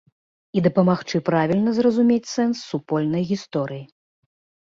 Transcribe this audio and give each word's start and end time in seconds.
І 0.59 0.61
дапамагчы 0.67 1.19
правільна 1.29 1.73
зразумець 1.79 2.31
сэнс 2.37 2.57
супольнай 2.71 3.23
гісторыі. 3.33 3.83